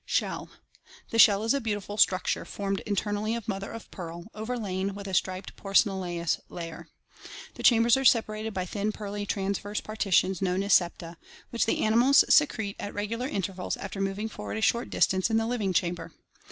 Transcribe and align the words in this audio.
Shell.— 0.03 0.49
The 1.11 1.19
shell 1.19 1.43
is 1.43 1.53
a 1.53 1.61
beautiful 1.61 1.95
structure 1.95 2.43
formed 2.43 2.79
internally 2.87 3.35
of 3.35 3.47
mother 3.47 3.71
of 3.71 3.91
pearl, 3.91 4.25
overlain 4.33 4.95
with 4.95 5.05
a 5.07 5.13
striped 5.13 5.55
porcelanous 5.55 6.39
layer. 6.49 6.87
The 7.53 7.61
chambers 7.61 7.95
are 7.97 8.03
separated 8.03 8.51
by 8.51 8.65
thin 8.65 8.91
pearly 8.91 9.27
transverse 9.27 9.79
partitions 9.79 10.41
known 10.41 10.63
as 10.63 10.73
septa, 10.73 11.17
which 11.51 11.67
the 11.67 11.83
animals 11.83 12.25
secrete 12.33 12.77
at 12.79 12.95
regular 12.95 13.27
intervals 13.27 13.77
after 13.77 14.01
mov 14.01 14.17
ing 14.17 14.29
forward 14.29 14.57
a 14.57 14.61
short 14.61 14.89
distance 14.89 15.29
in 15.29 15.37
the 15.37 15.45
living 15.45 15.71
chamber. 15.71 16.11